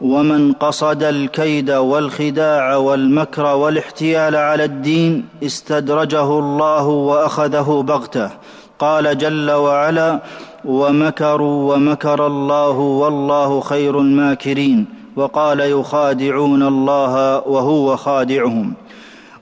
ومن 0.00 0.52
قصد 0.52 1.02
الكيد 1.02 1.70
والخداع 1.70 2.76
والمكر 2.76 3.44
والاحتيال 3.44 4.36
على 4.36 4.64
الدين 4.64 5.24
استدرجه 5.42 6.38
الله 6.38 6.86
وأخذه 6.86 7.84
بغتة. 7.88 8.30
قال 8.78 9.18
جل 9.18 9.50
وعلا 9.50 10.20
ومكروا 10.64 11.74
ومكر 11.74 12.26
الله 12.26 12.78
والله 12.78 13.60
خير 13.60 14.00
الماكرين 14.00 14.86
وقال 15.16 15.60
يخادعون 15.60 16.62
الله 16.62 17.38
وهو 17.48 17.96
خادعهم 17.96 18.74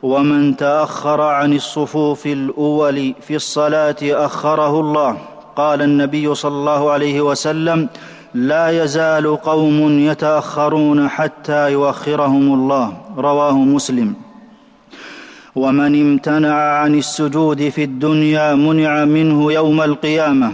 ومن 0.02 0.56
تأخر 0.56 1.20
عن 1.20 1.52
الصفوف 1.52 2.26
الأول 2.26 3.14
في 3.20 3.36
الصلاة 3.36 3.96
أخره 4.02 4.80
الله 4.80 5.16
قال 5.56 5.82
النبي 5.82 6.34
صلى 6.34 6.52
الله 6.52 6.90
عليه 6.90 7.20
وسلم 7.20 7.88
لا 8.34 8.84
يزال 8.84 9.36
قوم 9.36 9.98
يتأخرون 9.98 11.08
حتى 11.08 11.72
يؤخرهم 11.72 12.54
الله 12.54 12.92
رواه 13.18 13.52
مسلم. 13.52 14.14
ومن 15.56 16.00
امتنع 16.00 16.54
عن 16.54 16.94
السجود 16.94 17.68
في 17.68 17.84
الدنيا 17.84 18.54
منع 18.54 19.04
منه 19.04 19.52
يوم 19.52 19.82
القيامة. 19.82 20.52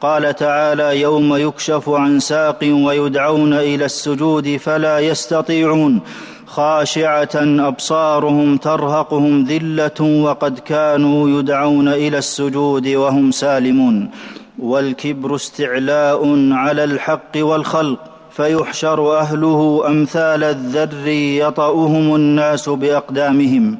قال 0.00 0.36
تعالى 0.36 1.00
يوم 1.00 1.36
يكشف 1.36 1.88
عن 1.88 2.20
ساق 2.20 2.58
ويدعون 2.62 3.52
إلى 3.52 3.84
السجود 3.84 4.56
فلا 4.56 4.98
يستطيعون. 4.98 6.00
خاشعة 6.46 7.34
أبصارهم 7.68 8.56
ترهقهم 8.56 9.44
ذلة 9.44 10.22
وقد 10.22 10.58
كانوا 10.58 11.40
يدعون 11.40 11.88
إلى 11.88 12.18
السجود 12.18 12.88
وهم 12.88 13.30
سالمون. 13.30 14.10
والكبر 14.58 15.34
استعلاء 15.34 16.52
على 16.52 16.84
الحق 16.84 17.36
والخلق 17.36 17.98
فيحشر 18.30 19.18
أهله 19.18 19.82
أمثال 19.86 20.44
الذر 20.44 21.08
يطأهم 21.48 22.14
الناس 22.14 22.68
بأقدامهم. 22.68 23.76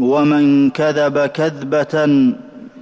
ومن 0.00 0.70
كذب 0.70 1.26
كذبة 1.26 1.94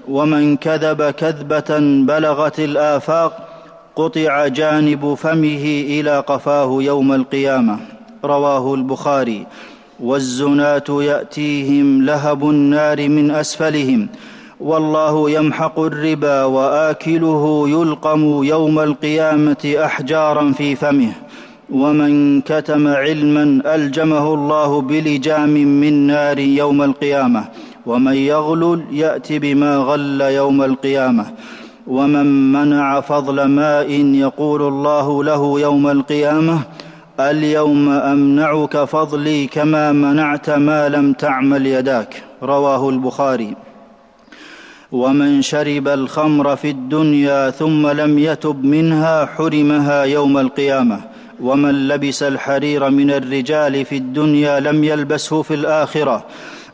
ومن 0.08 0.56
كذب 0.56 1.10
كذبة 1.10 1.78
بلغت 2.06 2.60
الآفاق 2.60 3.48
قطع 3.96 4.46
جانب 4.46 5.14
فمه 5.14 5.64
إلى 5.86 6.18
قفاه 6.20 6.78
يوم 6.80 7.12
القيامة 7.12 7.78
رواه 8.24 8.74
البخاري. 8.74 9.46
والزناة 10.00 10.84
يأتيهم 10.88 12.02
لهب 12.02 12.50
النار 12.50 13.08
من 13.08 13.30
أسفلهم 13.30 14.08
والله 14.60 15.30
يمحق 15.30 15.80
الربا 15.80 16.44
وآكله 16.44 17.64
يلقم 17.68 18.44
يوم 18.44 18.78
القيامة 18.78 19.74
أحجارا 19.84 20.52
في 20.52 20.76
فمه. 20.76 21.12
ومن 21.72 22.40
كتم 22.40 22.88
علما 22.88 23.74
ألجمه 23.74 24.34
الله 24.34 24.80
بلجام 24.80 25.50
من 25.50 26.06
نار 26.06 26.38
يوم 26.38 26.82
القيامة 26.82 27.44
ومن 27.86 28.14
يغلل 28.14 28.82
يأت 28.92 29.32
بما 29.32 29.76
غل 29.76 30.20
يوم 30.20 30.62
القيامة 30.62 31.26
ومن 31.86 32.52
منع 32.52 33.00
فضل 33.00 33.44
ماء 33.44 33.90
يقول 33.90 34.62
الله 34.62 35.24
له 35.24 35.60
يوم 35.60 35.86
القيامة 35.88 36.58
اليوم 37.20 37.88
أمنعك 37.88 38.84
فضلي 38.84 39.46
كما 39.46 39.92
منعت 39.92 40.50
ما 40.50 40.88
لم 40.88 41.12
تعمل 41.12 41.66
يداك 41.66 42.22
رواه 42.42 42.88
البخاري. 42.88 43.56
ومن 44.92 45.42
شرب 45.42 45.88
الخمر 45.88 46.56
في 46.56 46.70
الدنيا 46.70 47.50
ثم 47.50 47.86
لم 47.86 48.18
يتب 48.18 48.64
منها 48.64 49.26
حرمها 49.26 50.02
يوم 50.02 50.38
القيامة 50.38 51.00
ومن 51.42 51.88
لبس 51.88 52.22
الحرير 52.22 52.90
من 52.90 53.10
الرجال 53.10 53.84
في 53.84 53.96
الدنيا 53.96 54.60
لم 54.60 54.84
يلبسه 54.84 55.42
في 55.42 55.54
الآخرة 55.54 56.24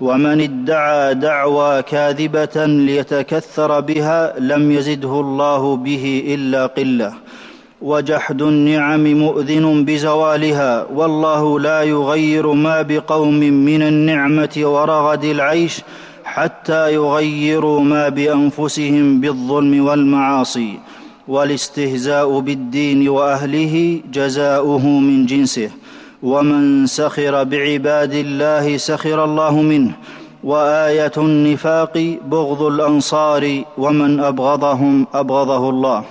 ومن 0.01 0.41
ادعى 0.41 1.15
دعوى 1.15 1.83
كاذبة 1.83 2.67
ليتكثر 2.67 3.81
بها 3.81 4.39
لم 4.39 4.73
يزده 4.73 5.21
الله 5.21 5.77
به 5.77 6.25
إلا 6.35 6.67
قلة. 6.67 7.13
وجحد 7.83 8.43
النعم 8.43 9.05
مؤذن 9.07 9.85
بزوالها 9.85 10.87
والله 10.95 11.61
لا 11.61 11.83
يغير 11.83 12.53
ما 12.53 12.83
بقوم 12.83 13.41
من 13.41 13.83
النعمة 13.83 14.55
ورغد 14.57 15.25
العيش 15.25 15.81
حتى 16.25 16.95
يغيروا 16.95 17.81
ما 17.81 18.09
بأنفسهم 18.09 19.21
بالظلم 19.21 19.87
والمعاصي. 19.87 20.79
والاستهزاء 21.29 22.41
بالدين 22.41 23.09
وأهله 23.09 24.01
جزاؤه 24.13 24.87
من 24.87 25.27
جنسه. 25.27 25.71
ومن 26.23 26.87
سخر 26.87 27.45
بعباد 27.45 28.15
الله 28.15 28.77
سخر 28.77 29.25
الله 29.25 29.63
منه. 29.63 29.93
وآية 30.45 31.13
النفاق 31.17 32.19
بغض 32.27 32.63
الأنصار 32.63 33.63
ومن 33.79 34.21
أبغضهم 34.21 35.07
أبغضه 35.15 35.71
الله. 35.71 36.05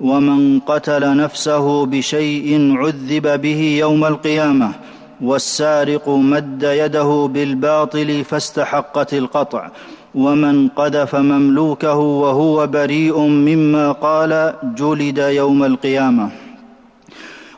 ومن 0.00 0.60
قتل 0.60 1.16
نفسه 1.16 1.86
بشيء 1.86 2.76
عذب 2.76 3.40
به 3.40 3.76
يوم 3.78 4.04
القيامة. 4.04 4.72
والسارق 5.20 6.08
مد 6.08 6.62
يده 6.62 7.30
بالباطل 7.32 8.24
فاستحقت 8.24 9.14
القطع. 9.14 9.70
ومن 10.16 10.68
قذف 10.68 11.16
مملوكه 11.16 11.96
وهو 11.96 12.66
بريء 12.66 13.18
مما 13.18 13.92
قال 13.92 14.54
جلد 14.76 15.18
يوم 15.18 15.64
القيامة. 15.64 16.30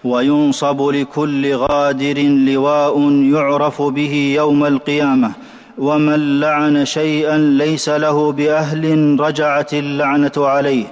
وينصب 0.05 0.89
لكل 0.89 1.55
غادر 1.55 2.23
لواء 2.23 3.11
يعرف 3.11 3.83
به 3.83 4.35
يوم 4.37 4.65
القيامة. 4.65 5.33
ومن 5.79 6.41
لعن 6.41 6.85
شيئا 6.85 7.39
ليس 7.39 7.89
له 7.89 8.33
بأهل 8.33 9.17
رجعت 9.21 9.75
اللعنة 9.75 10.33
عليه. 10.37 10.85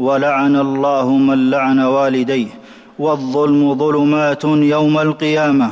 ولعن 0.00 0.56
الله 0.56 1.08
من 1.08 1.50
لعن 1.50 1.80
والديه. 1.80 2.46
والظلم 2.98 3.74
ظلمات 3.74 4.44
يوم 4.44 4.98
القيامة. 4.98 5.70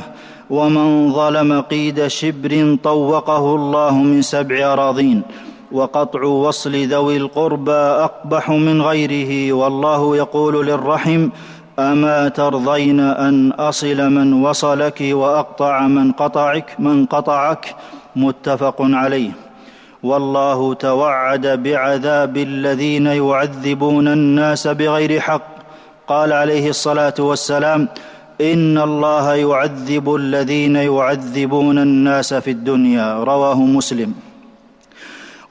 ومن 0.51 1.13
ظلم 1.13 1.61
قيد 1.61 2.07
شبر 2.07 2.77
طوقه 2.83 3.55
الله 3.55 3.93
من 3.93 4.21
سبع 4.21 4.73
أراضين 4.73 5.21
وقطع 5.71 6.23
وصل 6.23 6.75
ذوي 6.75 7.17
القربى 7.17 7.81
أقبح 8.07 8.49
من 8.49 8.81
غيره 8.81 9.53
والله 9.53 10.15
يقول 10.15 10.67
للرحم 10.67 11.29
أما 11.79 12.29
ترضين 12.29 12.99
أن 12.99 13.51
أصل 13.51 14.09
من 14.09 14.43
وصلك 14.43 14.99
وأقطع 15.01 15.87
من 15.87 16.11
قطعك 16.11 16.75
من 16.79 17.05
قطعك؟ 17.05 17.75
متفق 18.15 18.75
عليه. 18.79 19.31
والله 20.03 20.73
توعد 20.73 21.47
بعذاب 21.63 22.37
الذين 22.37 23.05
يعذبون 23.05 24.07
الناس 24.07 24.67
بغير 24.67 25.19
حق. 25.19 25.47
قال 26.07 26.33
عليه 26.33 26.69
الصلاة 26.69 27.13
والسلام 27.19 27.87
إن 28.41 28.77
الله 28.77 29.35
يعذب 29.35 30.15
الذين 30.15 30.75
يعذبون 30.75 31.77
الناس 31.77 32.33
في 32.33 32.51
الدنيا 32.51 33.23
رواه 33.23 33.55
مسلم. 33.55 34.13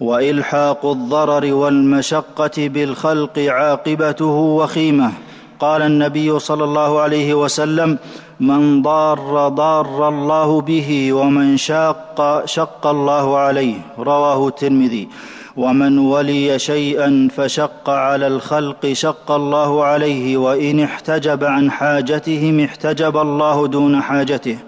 وإلحاق 0.01 0.87
الضرر 0.87 1.55
والمشقة 1.55 2.57
بالخلق 2.59 3.39
عاقبته 3.39 4.25
وخيمة. 4.27 5.13
قال 5.61 5.83
النبي 5.83 6.39
صلى 6.39 6.65
الله 6.65 7.01
عليه 7.01 7.35
وسلم 7.35 7.99
من 8.41 8.83
ضار 8.83 9.49
ضار 9.49 10.09
الله 10.09 10.61
به 10.61 11.13
ومن 11.13 11.57
شاق 11.57 12.43
شق 12.45 12.87
الله 12.87 13.37
عليه. 13.39 13.75
رواه 13.99 14.49
الترمذي. 14.49 15.09
ومن 15.57 15.99
ولي 15.99 16.59
شيئا 16.59 17.29
فشق 17.37 17.91
على 17.91 18.27
الخلق 18.27 18.93
شق 18.93 19.31
الله 19.31 19.85
عليه 19.85 20.37
وإن 20.37 20.81
احتجب 20.81 21.45
عن 21.45 21.71
حاجتهم 21.71 22.61
احتجب 22.61 23.17
الله 23.17 23.67
دون 23.67 24.03
حاجته. 24.03 24.59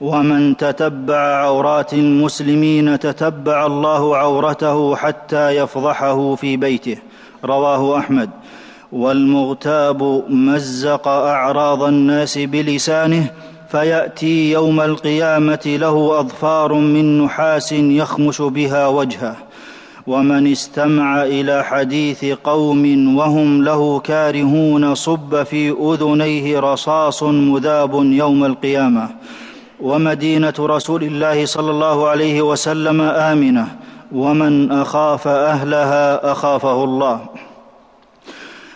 ومن 0.00 0.56
تتبع 0.56 1.16
عورات 1.16 1.94
المسلمين 1.94 2.98
تتبع 2.98 3.66
الله 3.66 4.16
عورته 4.16 4.96
حتى 4.96 5.50
يفضحه 5.50 6.34
في 6.34 6.56
بيته. 6.56 6.96
رواه 7.44 7.98
أحمد. 7.98 8.30
والمغتاب 8.92 10.24
مزق 10.28 11.08
أعراض 11.08 11.82
الناس 11.82 12.38
بلسانه 12.38 13.30
فيأتي 13.70 14.52
يوم 14.52 14.80
القيامة 14.80 15.60
له 15.66 16.20
أظفار 16.20 16.74
من 16.74 17.24
نحاس 17.24 17.72
يخمش 17.72 18.40
بها 18.40 18.86
وجهه. 18.86 19.36
ومن 20.06 20.52
استمع 20.52 21.22
إلى 21.22 21.64
حديث 21.64 22.24
قوم 22.24 23.16
وهم 23.16 23.64
له 23.64 24.00
كارهون 24.00 24.94
صب 24.94 25.42
في 25.42 25.70
أذنيه 25.70 26.60
رصاص 26.60 27.22
مذاب 27.22 27.94
يوم 27.94 28.44
القيامة. 28.44 29.08
ومدينة 29.80 30.54
رسول 30.60 31.02
الله 31.02 31.46
صلى 31.46 31.70
الله 31.70 32.08
عليه 32.08 32.42
وسلم 32.42 33.00
آمنة. 33.00 33.68
ومن 34.12 34.72
أخاف 34.72 35.28
أهلها 35.28 36.32
أخافه 36.32 36.84
الله. 36.84 37.20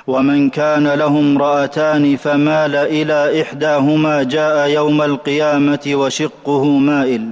ومن 0.06 0.50
كان 0.50 0.88
له 0.88 1.06
امراتان 1.06 2.16
فمال 2.16 2.76
إلى 2.76 3.42
إحداهما 3.42 4.22
جاء 4.22 4.68
يوم 4.68 5.02
القيامة 5.02 5.80
وشقه 5.86 6.64
مائل. 6.64 7.28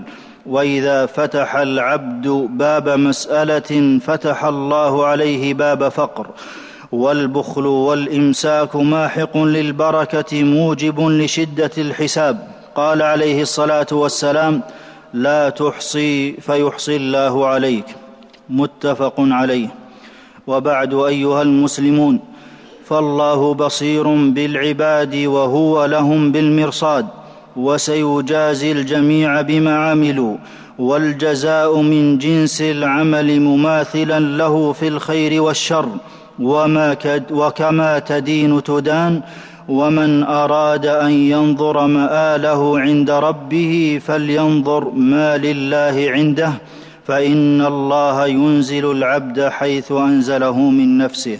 وإذا 0.47 1.07
فتح 1.07 1.57
العبد 1.57 2.29
باب 2.51 2.89
مسألة 2.89 3.99
فتح 3.99 4.45
الله 4.45 5.07
عليه 5.07 5.55
باب 5.55 5.89
فقر. 5.89 6.27
والبخل 6.93 7.67
والإمساك 7.67 8.77
ماحق 8.77 9.37
للبركة 9.37 10.43
موجب 10.43 11.01
لشدة 11.01 11.71
الحساب. 11.79 12.49
قال 12.75 13.03
عليه 13.03 13.43
الصلاة 13.43 13.87
والسلام 13.93 14.61
لا 15.15 15.49
تحصي 15.49 16.33
فيحصي 16.33 16.97
الله 16.97 17.47
عليك. 17.47 17.87
متفق 18.51 19.15
عليه. 19.19 19.69
وبعد 20.47 20.95
أيها 20.95 21.43
المسلمون 21.43 22.21
فالله 22.85 23.55
بصير 23.55 24.09
بالعباد 24.15 25.17
وهو 25.17 25.85
لهم 25.85 26.33
بالمرصاد. 26.33 27.07
وسيجازي 27.57 28.73
الجميع 28.73 29.41
بما 29.41 29.77
عملوا 29.77 30.37
والجزاء 30.79 31.81
من 31.81 32.19
جنس 32.19 32.63
العمل 32.63 33.41
مماثلا 33.41 34.21
له 34.21 34.73
في 34.73 34.89
الخير 34.89 35.43
والشر. 35.43 35.89
وما 36.41 36.97
وكما 37.31 37.99
تدين 37.99 38.63
تدان 38.63 39.21
ومن 39.69 40.23
أراد 40.23 40.87
أن 40.87 41.11
ينظر 41.11 41.87
مآله 41.87 42.81
عند 42.81 43.11
ربه 43.11 44.01
فلينظر 44.07 44.91
ما 44.91 45.37
لله 45.37 46.11
عنده 46.11 46.53
فإن 47.07 47.67
الله 47.67 48.27
ينزل 48.27 48.91
العبد 48.91 49.49
حيث 49.49 49.93
أنزله 49.93 50.59
من 50.59 50.99
نفسه. 50.99 51.39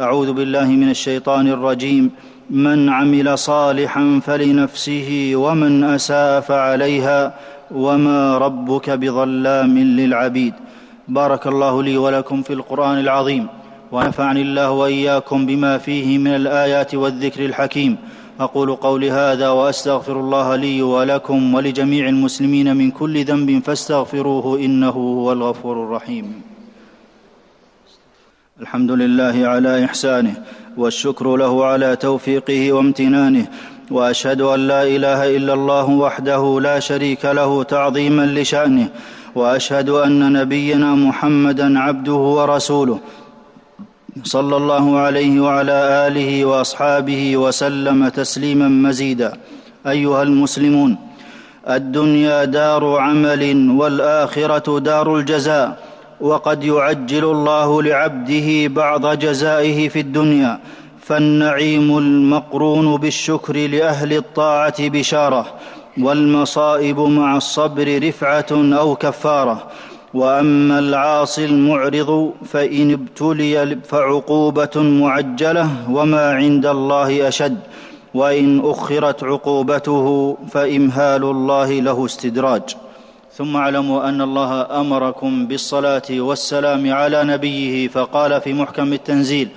أعوذ 0.00 0.32
بالله 0.32 0.66
من 0.66 0.90
الشيطان 0.90 1.48
الرجيم. 1.48 2.10
من 2.50 2.88
عمل 2.88 3.38
صالحا 3.38 4.20
فلنفسه 4.26 5.32
ومن 5.34 5.84
اساء 5.84 6.40
فعليها 6.40 7.34
وما 7.70 8.38
ربك 8.38 8.90
بظلام 8.90 9.78
للعبيد. 9.78 10.54
بارك 11.08 11.46
الله 11.46 11.82
لي 11.82 11.96
ولكم 11.96 12.42
في 12.42 12.52
القرآن 12.52 12.98
العظيم 12.98 13.46
ونفعني 13.92 14.42
الله 14.42 14.70
وإياكم 14.70 15.46
بما 15.46 15.78
فيه 15.78 16.18
من 16.18 16.34
الآيات 16.34 16.94
والذكر 16.94 17.44
الحكيم. 17.44 17.96
أقول 18.40 18.74
قولي 18.74 19.10
هذا 19.10 19.48
وأستغفر 19.48 20.20
الله 20.20 20.56
لي 20.56 20.82
ولكم 20.82 21.54
ولجميع 21.54 22.08
المسلمين 22.08 22.76
من 22.76 22.90
كل 22.90 23.24
ذنب 23.24 23.62
فاستغفروه 23.64 24.58
إنه 24.58 24.90
هو 24.90 25.32
الغفور 25.32 25.84
الرحيم. 25.84 26.53
الحمد 28.60 28.90
لله 28.90 29.48
على 29.48 29.84
إحسانه 29.84 30.34
والشكر 30.76 31.36
له 31.36 31.64
على 31.66 31.96
توفيقه 31.96 32.72
وامتنانه 32.72 33.46
وأشهد 33.90 34.40
أن 34.40 34.60
لا 34.68 34.82
إله 34.82 35.36
إلا 35.36 35.54
الله 35.54 35.90
وحده 35.90 36.60
لا 36.60 36.80
شريك 36.80 37.24
له 37.24 37.62
تعظيما 37.62 38.26
لشأنه 38.26 38.88
وأشهد 39.34 39.88
أن 39.88 40.32
نبينا 40.32 40.94
محمدا 40.94 41.78
عبده 41.78 42.12
ورسوله 42.12 42.98
صلى 44.22 44.56
الله 44.56 44.98
عليه 44.98 45.40
وعلى 45.40 46.06
آله 46.06 46.44
وأصحابه 46.44 47.36
وسلم 47.36 48.08
تسليما 48.08 48.68
مزيدا. 48.68 49.32
أيها 49.86 50.22
المسلمون 50.22 50.96
الدنيا 51.68 52.44
دار 52.44 52.96
عمل 52.98 53.70
والآخرة 53.70 54.78
دار 54.78 55.16
الجزاء. 55.16 55.93
وقد 56.20 56.64
يعجل 56.64 57.24
الله 57.24 57.82
لعبده 57.82 58.66
بعض 58.66 59.18
جزائه 59.18 59.88
في 59.88 60.00
الدنيا 60.00 60.60
فالنعيم 61.00 61.98
المقرون 61.98 62.96
بالشكر 62.96 63.56
لأهل 63.56 64.12
الطاعة 64.12 64.88
بشارة 64.88 65.46
والمصائب 65.98 67.00
مع 67.00 67.36
الصبر 67.36 68.08
رفعة 68.08 68.46
أو 68.52 68.96
كفارة. 68.96 69.66
وأما 70.14 70.78
العاصي 70.78 71.44
المعرض 71.44 72.32
فإن 72.44 72.92
ابتلي 72.92 73.78
فعقوبة 73.88 74.70
معجلة 74.76 75.70
وما 75.90 76.30
عند 76.30 76.66
الله 76.66 77.28
أشد 77.28 77.58
وإن 78.14 78.60
أخرت 78.64 79.24
عقوبته 79.24 80.36
فإمهال 80.50 81.24
الله 81.24 81.80
له 81.80 82.04
استدراج. 82.04 82.76
ثم 83.34 83.56
اعلموا 83.56 84.08
أن 84.08 84.20
الله 84.22 84.80
أمركم 84.80 85.46
بالصلاة 85.46 86.06
والسلام 86.10 86.92
على 86.92 87.24
نبيه 87.24 87.88
فقال 87.88 88.40
في 88.40 88.52
محكم 88.52 88.92
التنزيل 88.92 89.48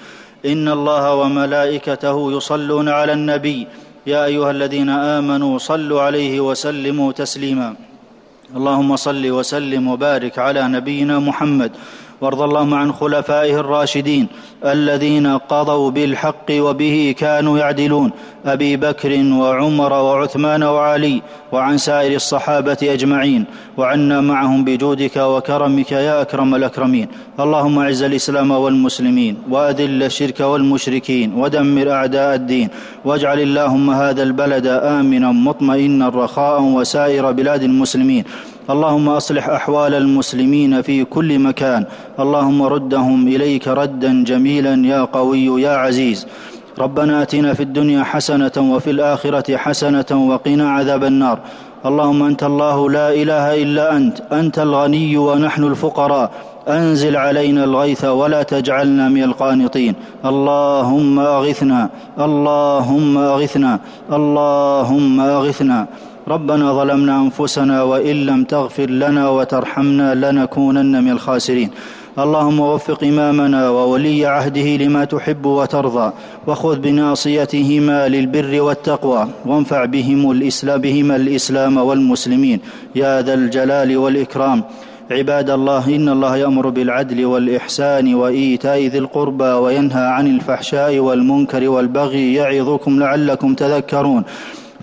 إن 0.45 0.67
الله 0.67 1.15
وملائكته 1.15 2.31
يصلون 2.37 2.89
على 2.89 3.13
النبي. 3.13 3.67
يا 4.07 4.25
أيها 4.25 4.51
الذين 4.51 4.89
آمنوا 4.89 5.57
صلوا 5.57 6.01
عليه 6.01 6.39
وسلموا 6.39 7.11
تسليما. 7.11 7.75
اللهم 8.55 8.95
صل 8.95 9.31
وسلم 9.31 9.87
وبارك 9.87 10.39
على 10.39 10.67
نبينا 10.67 11.19
محمد 11.19 11.71
وارض 12.21 12.41
اللهم 12.41 12.73
عن 12.73 12.91
خلفائه 12.91 13.59
الراشدين 13.59 14.27
الذين 14.65 15.27
قضوا 15.37 15.91
بالحق 15.91 16.51
وبه 16.51 17.15
كانوا 17.17 17.59
يعدلون 17.59 18.11
أبي 18.45 18.77
بكر 18.77 19.11
وعمر 19.33 19.93
وعثمان 19.93 20.63
وعلي 20.63 21.21
وعن 21.51 21.77
سائر 21.77 22.15
الصحابة 22.15 22.77
أجمعين 22.83 23.45
وعنا 23.77 24.21
معهم 24.21 24.63
بجودك 24.63 25.17
وكرمك 25.17 25.91
يا 25.91 26.21
أكرم 26.21 26.55
الأكرمين. 26.55 27.07
اللهم 27.39 27.79
أعز 27.79 28.03
الإسلام 28.03 28.51
والمسلمين 28.51 29.37
وأذل 29.49 30.03
الشرك 30.03 30.39
والمشركين 30.39 31.33
ودمر 31.33 31.91
أعداء 31.91 32.35
الدين 32.35 32.69
واجعل 33.05 33.39
اللهم 33.39 33.89
هذا 33.89 34.23
البلد 34.23 34.67
آمنا 34.67 35.31
مطمئنا 35.31 36.09
رخاء 36.09 36.61
وسائر 36.61 37.31
بلاد 37.31 37.63
المسلمين. 37.63 38.23
اللهم 38.69 39.09
أصلح 39.09 39.49
أحوال 39.49 39.93
المسلمين 39.93 40.81
في 40.81 41.03
كل 41.03 41.39
مكان. 41.39 41.85
اللهم 42.19 42.63
ردهم 42.63 43.27
إليك 43.27 43.67
ردا 43.67 44.23
جميلا 44.23 44.87
يا 44.87 45.03
قوي 45.05 45.61
يا 45.61 45.69
عزيز. 45.69 46.27
ربنا 46.79 47.21
آتنا 47.21 47.53
في 47.53 47.63
الدنيا 47.63 48.03
حسنة 48.03 48.51
وفي 48.57 48.91
الآخرة 48.91 49.57
حسنة 49.57 50.27
وقنا 50.29 50.69
عذاب 50.71 51.03
النار. 51.03 51.39
اللهم 51.85 52.23
أنت 52.23 52.43
الله 52.43 52.89
لا 52.89 53.13
إله 53.13 53.63
إلا 53.63 53.97
أنت. 53.97 54.21
أنت 54.31 54.59
الغني 54.59 55.17
ونحن 55.17 55.63
الفقراء. 55.63 56.31
أنزل 56.67 57.15
علينا 57.15 57.63
الغيث 57.63 58.05
ولا 58.05 58.43
تجعلنا 58.43 59.09
من 59.09 59.23
القانطين. 59.23 59.93
اللهم 60.25 61.19
أغثنا. 61.19 61.89
اللهم 62.19 63.17
أغثنا. 63.17 63.79
اللهم 64.11 65.19
أغثنا. 65.19 65.87
ربنا 66.27 66.73
ظلمنا 66.73 67.21
أنفسنا 67.21 67.83
وإن 67.83 68.25
لم 68.25 68.43
تغفر 68.43 68.89
لنا 68.89 69.29
وترحمنا 69.29 70.15
لنكونن 70.15 71.03
من 71.03 71.11
الخاسرين. 71.11 71.69
اللهم 72.19 72.59
وفق 72.59 73.03
إمامنا 73.03 73.69
وولي 73.69 74.25
عهده 74.25 74.75
لما 74.77 75.05
تحب 75.05 75.45
وترضى 75.45 76.11
وخذ 76.47 76.75
بناصيتهما 76.79 78.07
للبر 78.07 78.61
والتقوى 78.61 79.27
وانفع 79.45 79.85
بهم 79.85 80.31
الإسلام 80.31 80.81
بهما 80.81 81.15
الإسلام 81.15 81.77
والمسلمين. 81.77 82.59
يا 82.95 83.21
ذا 83.21 83.33
الجلال 83.33 83.97
والإكرام. 83.97 84.63
عباد 85.11 85.49
الله 85.49 85.95
إن 85.95 86.09
الله 86.09 86.37
يأمر 86.37 86.69
بالعدل 86.69 87.25
والإحسان 87.25 88.15
وإيتاء 88.15 88.79
ذي 88.87 88.97
القربى 88.97 89.43
وينهى 89.43 90.05
عن 90.07 90.27
الفحشاء 90.27 90.99
والمنكر 90.99 91.69
والبغي 91.69 92.33
يعظكم 92.33 92.99
لعلكم 92.99 93.53
تذكرون. 93.53 94.23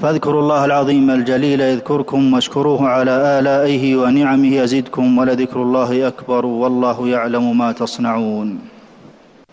فاذكروا 0.01 0.43
الله 0.43 0.65
العظيم 0.65 1.11
الجليل 1.11 1.61
يذكركم 1.61 2.33
واشكروه 2.35 2.89
على 2.89 3.39
آلائه 3.39 3.97
ونعمه 3.97 4.57
يزدكم 4.57 5.19
ولذكر 5.19 5.63
الله 5.63 6.09
أكبر 6.09 6.47
والله 6.47 7.09
يعلم 7.09 7.59
ما 7.59 7.73
تصنعون 7.73 8.74